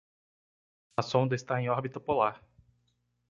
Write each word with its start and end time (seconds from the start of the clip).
A 0.97 1.03
sonda 1.03 1.35
está 1.35 1.61
em 1.61 1.69
órbita 1.69 1.99
polar 1.99 2.43